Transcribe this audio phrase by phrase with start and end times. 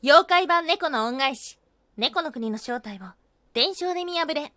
[0.00, 1.58] 妖怪版猫の恩返し
[1.96, 3.00] 猫の国の正体を
[3.52, 4.52] 伝承で見破れワン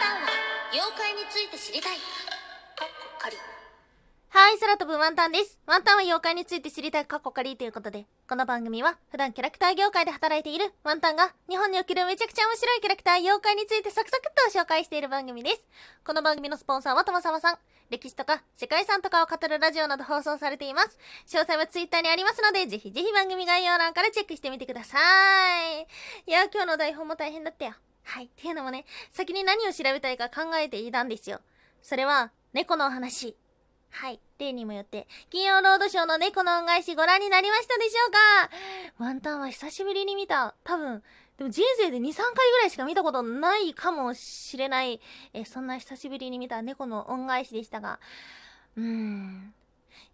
[0.00, 0.28] タンは
[0.72, 1.96] 妖怪について知りたい。
[1.98, 2.00] か
[2.86, 3.36] っこ仮。
[4.30, 5.58] はい、空飛ぶワンタンです。
[5.66, 15.66] ワンタンは妖怪について知りたいカッコカリということで、この番組は普段キャラクター業界で働いているワンタンが日本におけるめちゃくちゃ面白いキャラクター妖怪についてサクサクっと紹介している番組です。
[16.04, 17.58] この番組のスポンサーはともさまさん。
[17.90, 20.96] 歴史とか世界遺産とかを語るラジオなど放送されています。
[21.26, 24.96] 詳細はツイッターにありますので、ぜひぜひ番組概要欄からチェックしてみてくださ
[25.80, 25.88] い。
[26.28, 27.72] いや、今日の台本も大変だったよ。
[28.04, 28.26] はい。
[28.26, 31.40] っていうのもね、先に何を調べたいか考えていたんですよ。
[31.82, 33.36] それは、猫のお話。
[33.90, 34.20] はい。
[34.38, 38.10] 例にもよって、金曜ロードショーの猫の恩返しご覧になりましたでしょう
[38.98, 39.04] か？
[39.04, 40.54] ワンタンは久しぶりに見た。
[40.64, 41.02] 多分、
[41.36, 45.00] でも人生で2、3回ぐらいしか見たことないかもしれない、
[45.32, 47.98] えそんな久しぶりに見た猫の恩返しでしたが、
[48.76, 49.54] うーん。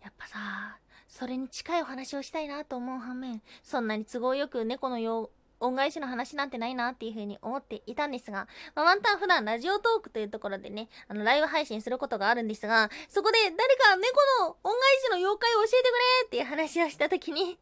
[0.02, 17.59] やっぱさ、それに近いお話をしたいなと思う反面、そんなに都合よく猫のよ恩返しの話なんてないなっていう風に思っていたんですが、まあ、ワンタン普段ラジオトークというところでね、あの、ライブ配信することがあるんですが、そこで誰か猫の恩返しの妖怪を教えてくれっていう話をした時に、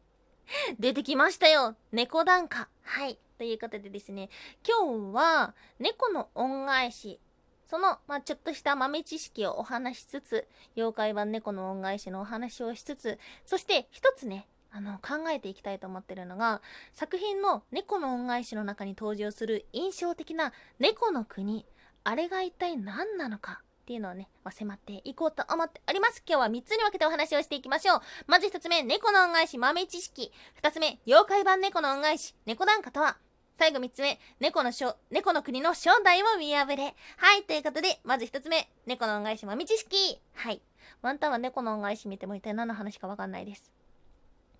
[0.79, 3.17] 出てきましたよ猫檀家はい。
[3.37, 4.29] ということでですね、
[4.65, 7.19] 今日は猫の恩返し、
[7.67, 16.61] その、まあ、ちょっとした豆知識をお話しつつ、妖怪版猫の恩返しのお話をしつつ、そして一つね、あの、考えていきたいと思ってるのが、
[16.93, 21.65] 作品の猫の恩返しの中に登場する印象的な猫の国、
[22.03, 26.21] あれが一体何なのかっていうのをね、ま、迫っていこうと思っております。
[26.27, 28.01] 今日は3つに分けてお話をしていきましょう。
[28.27, 30.33] まず1つ目、猫の恩返し豆知識。
[30.61, 33.17] 2つ目、妖怪版猫の恩返し、猫檀家とは
[33.57, 36.83] 最後3つ目、猫のしょ、猫の国の正体を見破れ。
[37.15, 40.19] はい、ということで、まず1つ目、猫の恩返し豆知識。
[40.33, 40.61] はい。
[41.01, 43.71] ワンタンは猫の恩返し見ても一体何の話かわかんないです。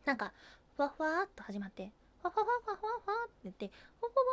[0.05, 0.31] なんか、
[0.77, 4.23] ふわふわーっと始まって、ふわふわふわふわふわって言って、ふわふわ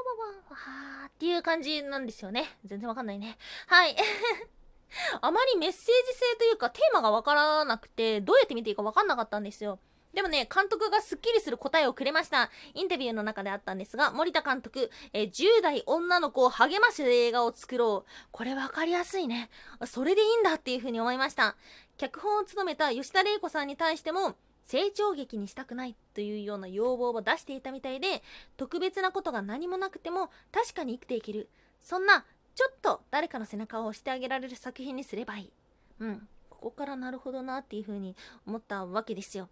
[0.48, 0.70] ふわふ
[1.02, 2.56] わっていう感じなんですよね。
[2.64, 3.38] 全然わかんないね。
[3.66, 3.96] はい。
[5.22, 9.78] あまりメッセージ性というかテーマがわからなくて、どうやって見ていいかわかんなかったんですよ。
[10.12, 12.50] でもね、監督がスッキリする答えをくれました。
[12.74, 18.10] インタビューの中であったんですが、森田監督、え10代女の子を励ませる映画を作ろう。
[18.30, 19.48] これわかりやすいね。
[19.86, 21.56] それでいいんだっていうふうに思いました。
[21.96, 28.22] 脚本を務めた吉田玲子さんに対しても、成長劇にしたくないというような要望を出していたみたいで、
[28.56, 31.48] 特別なことが何もなくても確かに生きていける。
[31.80, 32.24] そんな、
[32.54, 35.52] ちょっと誰かの背中を押してあげられる作品にすればいい。
[36.00, 36.28] うん。
[36.50, 38.14] ここからなるほどなっていうふうに
[38.46, 39.48] 思ったわけですよ。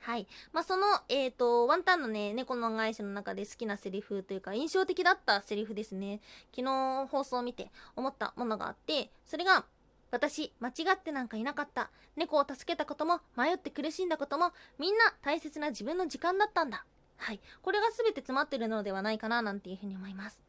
[0.00, 0.26] はい。
[0.52, 6.20] まあ、その、えっ、と、ワンタンのね、猫の返しの中で好きなセリフというか、印象的だったセリフですね。
[6.54, 9.64] 昨日放送を見て思ったものがあって、それが、
[10.10, 11.90] 私、間違ってなんかいなかった。
[12.16, 16.84] 猫を助けたことも、迷って苦しんだことも、みんな大切な自分の時間だったんだ。
[17.16, 17.40] はい。
[17.62, 20.40] これが全て詰まってるのではないかな、なんていうふうに思います。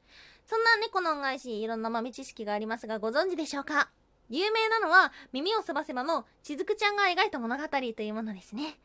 [0.45, 3.89] そんな猫の恩返し、いろんな豆知識がありますが、ご存知でしょうか？
[4.29, 8.77] 有名なのは、耳をすばせばのしずくちゃんが描いた物語というものですね。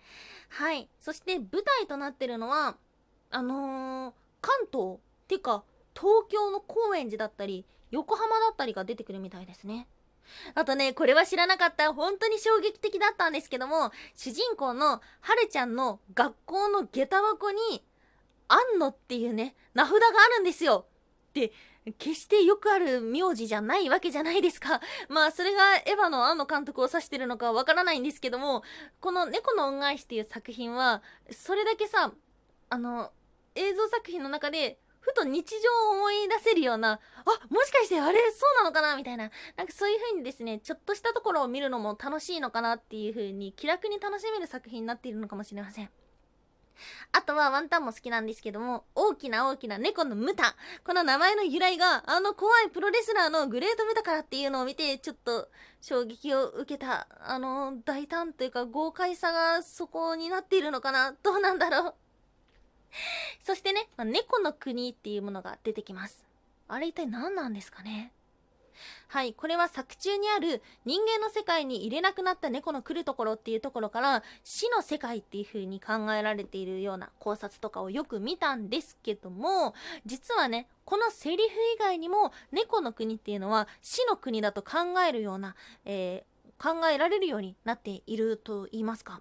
[0.48, 0.88] はい。
[1.00, 2.76] そして舞台となってるのは、
[3.30, 4.98] あのー、関東っ
[5.28, 5.62] ていうか、
[5.94, 9.86] 東京の高円寺だったり、横浜だったりが出てくるみたいですね。
[10.54, 11.92] あとね、これは知らなかった。
[11.92, 17.84] 本当に衝撃的だったんですけども、主人公のはるちゃんの学校の下駄箱に、
[18.48, 20.86] あんのっていうね、名札があるんですよ。
[21.32, 21.52] で、
[21.98, 24.80] 決してよくある名字じゃないわけじゃないですか。
[25.08, 28.62] まあ、それがエヴァの庵野監督を指してるのかわからないんですけども、
[29.00, 32.12] この猫の恩返しっていう作品は、それだけさ、
[32.70, 33.12] あの、
[33.54, 36.98] 映像作品の中で、ふと日常を思い出せるような、あ、
[37.50, 39.30] もしかしてあれそうなのかなみたいな。
[39.56, 45.90] なんかそういう風にですね、ちょっとしたところを見るのも楽しいのかなっていう風に気楽に楽しめる作品になっているのかもしれません。
[47.12, 50.56] あとはワンタンも好きなんですけども、大きな大きな猫のムタ。
[50.84, 55.48] この名前の由来が、あの怖いプロレスラーのグレートムタからっていうのを見て、ちょっと
[55.80, 61.94] 衝撃を受けた、あの、大胆というか豪快さがそこになっているのかなどうなんだろう
[63.40, 66.24] そしてね、まあ猫の国っていうものが出てきます。
[66.68, 68.12] あれ一体何なんですかね？
[69.06, 79.74] はい、これは作中にある人間の世界に入れなくなった猫の来るところっていうところから死の世界っていう風に考えられているような考察とかをよく見たんですけども
[80.04, 85.54] 実はねこのセリフ以外にも猫の国っていうのは死の国だと考えるような、
[85.84, 89.20] えー考えられるようになっていると言いますか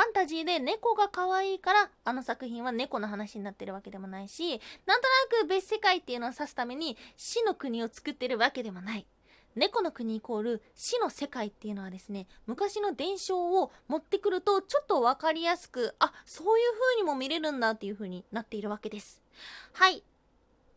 [0.00, 9.06] ファンタジーで猫が可愛いからあの作品は猫の話になってるわけでもないしなんとなく別世界っていうのを指すために死の国を作ってるわけでもない。
[9.56, 19.20] 猫の国イコール死の世界っていうのはですね昔の伝承を持ってくるとちょっと分かりやすくあそういう風にも見れるんだっていう風になっているわけです。
[19.74, 20.02] はい。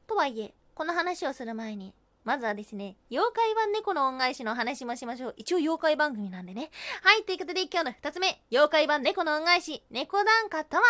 [0.05, 1.93] とはいえこの話をする前に
[2.23, 5.33] まずはですね、妖怪版猫の恩返しの話もしましょう。
[5.37, 6.69] 一応妖怪番組なんでね。
[7.01, 10.83] はい、ということで今日の二つ目、妖怪版猫の恩返し、猫檀家とは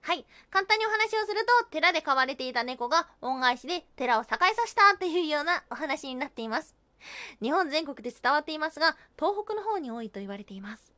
[0.00, 0.24] はい。
[0.50, 6.74] 簡単にお話をすると、寺で飼われていた猫が恩返しで寺を栄えさせたというようなお話になっています。
[7.42, 10.94] 日本全国で伝わっていますが、東北の方に多いと言われています。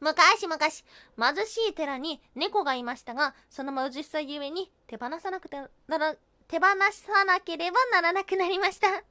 [0.00, 6.16] 昔々、貧しい寺に猫がいましたが、その貧しさゆえに手放さなくてなら、
[6.48, 9.04] 手放さなければならなくなりました。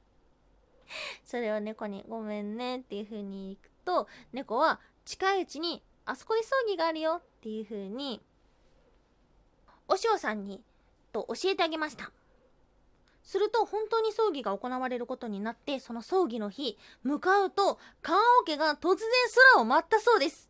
[1.24, 8.20] それを猫にごめんねっていう風に言くと、猫は近いうちにあそこに葬儀があるよっていう風に
[9.88, 10.62] お塩さんに
[11.12, 12.10] と教えてあげました。
[13.22, 19.08] すると本当に葬儀が行われることになってその葬儀の日向かうと棺桶が突然
[19.54, 20.48] 空を舞ったそうです。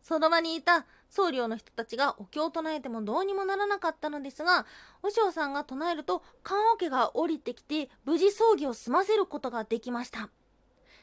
[0.00, 4.66] その場にいた僧侶の人たちがお経を唱えてもどうにもならなかったのですが
[5.00, 10.28] 和尚さんが唱えると棺桶が降りてきて無事葬儀を済ませることができました。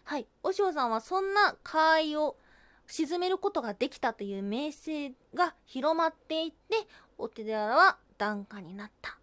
[0.03, 0.27] はい。
[0.43, 2.35] 和尚さんはそんな会を
[2.87, 6.75] 沈めることができたという名声が広まっていって
[7.17, 9.20] お寺は檀家になった。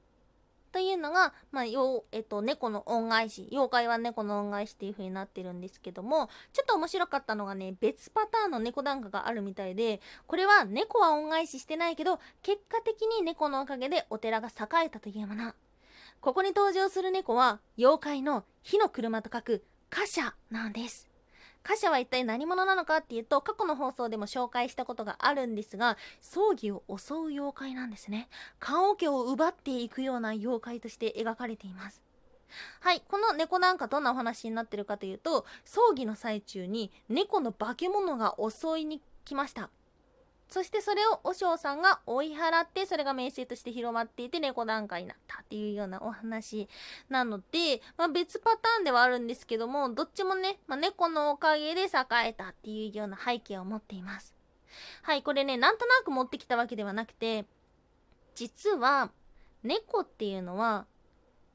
[0.79, 15.53] というのが、まあ、よえっと、猫の恩返し妖怪は猫の恩返しっていう風になってるんですけどもちょっと面白かったのがね別パターンの猫檀家があるみたいでこれは猫は恩返ししてないけど結果的に猫のおかげでお寺が栄えたというもの。
[16.21, 21.08] ここに登場する猫は妖怪の火の車と書く貨車なんです。
[21.69, 28.31] 貨車は一体何者なのかっていうと過去の放送でも紹介したことがあるんですが葬儀を襲う妖怪なんですね。
[28.59, 32.01] 棺桶を奪っていくような妖怪として描かれています。
[32.81, 39.69] はい、この猫なんかどんなお話になってるかというと葬儀の最中に猫の化け物が襲いに来ました。
[40.49, 46.69] そしてそれを和尚さんが追い払ってそれが名声として広まっていて猫段階になったっていうようなお話
[47.11, 51.87] なので、まあ、別パターンではあるんですけどもどっちもね、まあ、猫のおかげで栄
[52.29, 54.35] えたっていうような背景を持っています。
[55.03, 57.47] はいこれねなんとなく持ってきたわけではなくて
[58.35, 59.11] 実は
[59.63, 60.87] 猫っていうのは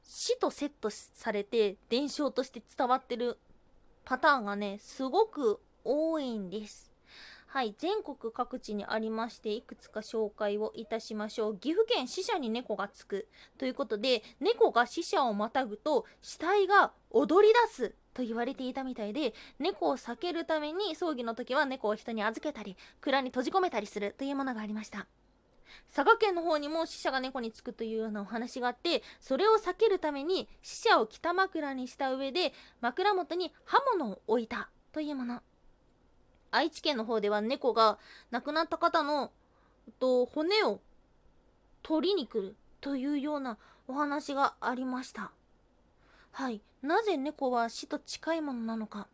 [0.02, 3.38] 死とセットされて伝承として伝わってる
[4.04, 6.93] パターンがねすごく多いんです。
[7.54, 11.56] はい、全国各地にありまして、いくつか紹介をいたしましょう。
[11.56, 13.28] 岐阜県死者に猫がつく。
[13.58, 17.94] ということで、猫が死者をまたぐと、死体が踊り出す。
[18.12, 25.06] と言われていたみたいで、猫を避けるために葬儀の時は猫を人に預けたり、蔵に閉じ込めたりするというものがありました。
[25.94, 35.40] 佐賀県の方にも死者が猫につくというようなお話があってそれを避けるために死者を北枕にした上で枕元に刃物を置いたというもの
[36.54, 37.98] 愛知県の方では猫が
[38.30, 39.32] 亡くなった方の
[39.98, 40.80] と骨を
[41.82, 43.58] 取りに来るというような
[43.88, 45.32] お話がありました。
[46.30, 46.60] はい。
[46.80, 49.08] なぜ猫は死と近いものなのか。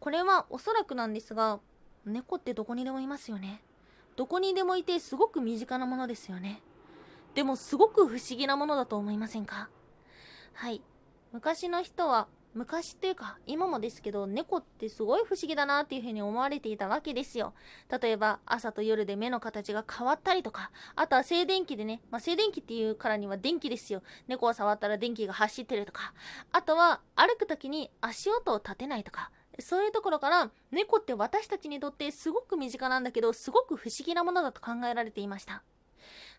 [0.00, 1.60] これはおそらくなんですが
[2.04, 3.60] 猫ってどこにでもいますよね。
[4.16, 6.62] どこにでもいてすごく身近なものですよね。
[7.34, 9.68] でもすごく不思議なものだと思いませんか？
[10.54, 10.80] はい。
[11.32, 17.52] 昔の人は昔っていうか今もですけど猫ってすごい不思議だなっていうふうに思われていたわけですよ。
[18.00, 26.14] 例えば朝と夜で目の形が変わったりとかあとは静電気でね、まあ、静電気っていうからには電気ですよ猫を触ったら電気が走ってるとか
[26.50, 35.62] あとは歩く時に足音を立てないとかそういうところから猫って私たちにとってすごく身近なんだけどすごく不思議なものだと考えられていました。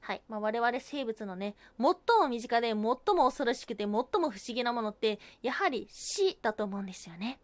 [0.02, 0.22] はい。
[0.28, 7.40] まあ、我々生物のね、最も身近で最も恐ろしくて最も不思議なものって、やはり死だと思うんですよね。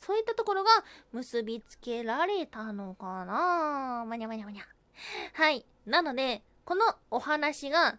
[0.00, 0.70] そういったところが
[1.12, 4.64] 結びつけられたのかなまにゃまにゃまにゃ。
[5.34, 5.64] はい。
[5.86, 7.98] なので、このお話が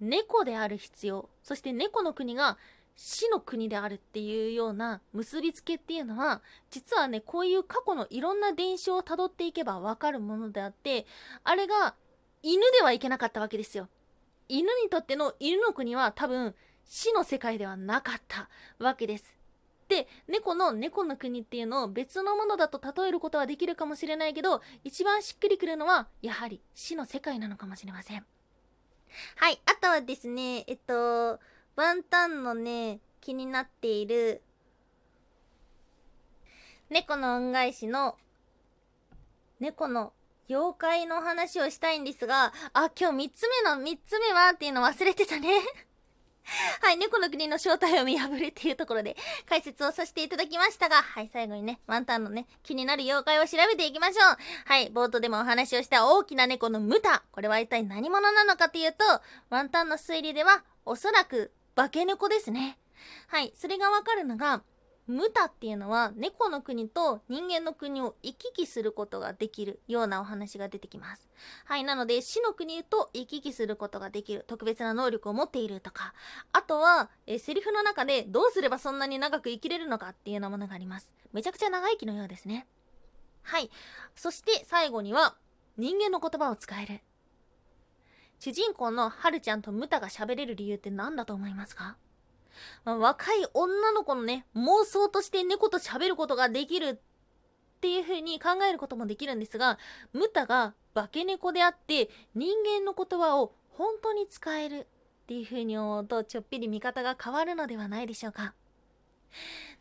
[0.00, 2.58] 猫である必要、そして猫の国が
[2.96, 11.06] 死の国であるっていうような結びつけっていうのは実はねこういう過去のいろんな伝承をたどっていけばわかるものであって
[11.42, 11.94] あれが
[12.42, 13.88] 犬ではいけなかったわけですよ。
[14.48, 19.36] 犬にとっての犬の国は多分死の世界ではなかったわけです。
[19.88, 28.24] で、猫の猫の国っていうのを別のものだと例えることはできるかもしれないけど、一番しっくりくるのはやはり死の世界なのかもしれません。
[29.36, 31.38] はい、あとはですね、えっと、
[31.76, 34.42] ワンタンのね、気になっている
[36.90, 38.16] 猫の恩返しの
[39.60, 40.12] 猫の
[40.48, 45.48] 妖怪の話をしたいんですが、あ、今日3つ目の3つ目はっていうの忘れてたね
[46.82, 49.16] はい、猫の国の正体を見破るっていうところで
[49.48, 54.36] 解説をさせていただきましたが、はい、最後にね、ワンタンのね、気になる妖怪を調べていきましょう。
[54.66, 57.22] はい、冒頭でもお話をした大きな猫のムタ。
[57.32, 59.04] これは一体何者なのかというと、
[59.50, 62.78] ワンタンの推理では、おそらく化け猫ですね。
[63.28, 64.62] はい、それがわかるのが、
[65.06, 71.28] ムタっていうのは猫の国と人間の国を行き来することができるようなお話が出てきます。
[71.64, 71.84] はい。
[71.84, 76.14] なので、死の国と行き来することができる特別な能力を持っているとか、
[76.52, 81.12] あとは、えセリフの中でどうすればそんなに長く生きれるのかっていうようなものがあります。
[81.32, 82.66] めちゃくちゃ長生きのようですね。
[83.42, 83.70] はい。
[84.14, 85.36] そして最後には、
[85.76, 87.00] 人間の言葉を使える。
[88.38, 91.96] 主人公のはるちゃんとムタが喋れる理由って何だと思いますか？
[92.84, 96.98] まあ、若い女の子のね、妄想として猫と喋ることができるっ
[97.80, 99.78] ていう風に考えることもできるんですが、
[100.12, 104.86] ムタが化け猫であって人間の言葉を本当に使える
[105.24, 108.54] っていう風に思うとちょっぴり見方が変わるのではないでしょうか。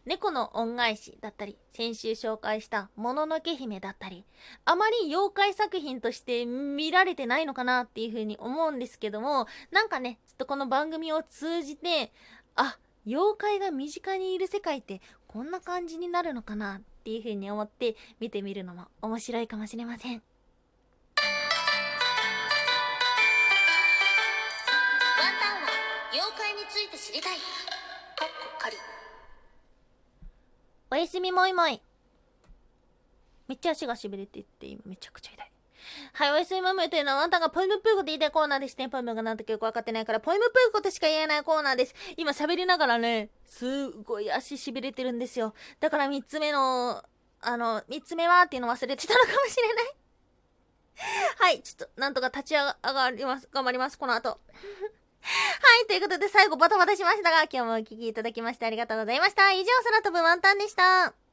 [0.06, 4.26] 猫の恩返しだったり、先週紹介したもののけ姫だったり、
[4.66, 12.12] あまり妖怪作品として見られてないのかなっていう風に思うんですけども、なんかね、ちょっとこの番組を通じて、
[12.56, 20.14] あ妖怪が身近にいる世界ってこんな感じになるのかなっていう風に思って見てみるのも面白いかもしれません。
[20.14, 20.22] ワン
[25.40, 25.68] タンは
[26.14, 27.38] 妖怪について知りたい。
[27.38, 28.76] かっこ仮。
[30.92, 31.82] おやすみもいもい。
[33.48, 35.51] めっちゃ足がしびれてって今めちゃくちゃ痛い。
[36.14, 38.90] はい、おやすみマムというのはあんたがポイムプーコって言いたいコーナーですね。
[38.90, 41.96] ポイムがなんだかよくわかってないから、ポイムプーコとしか言えないコーナーです。
[42.18, 45.54] 今喋りながらね、すごい足痺れてるんですよ。
[45.80, 47.04] だから3つ目の、
[47.42, 49.96] あの、3つ目はっていうの忘れてたのかもしれない。
[51.40, 53.50] はい、ちょっと、なんとか立ち上がります。
[53.52, 54.30] 頑張ります、この後。
[54.30, 54.38] は
[55.84, 59.52] い、ということで最後バタバタしましたが、今日もお聴きいただきましてありがとうございました。
[59.52, 61.31] 以上、空飛ぶワンタンでした。